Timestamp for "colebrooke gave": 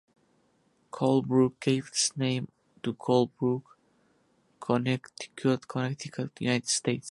0.91-1.89